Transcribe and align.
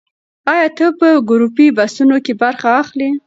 ایا 0.53 0.67
ته 0.77 0.85
په 0.99 1.07
ګروپي 1.29 1.67
بحثونو 1.77 2.17
کې 2.25 2.33
برخه 2.41 2.69
اخلې؟ 2.81 3.09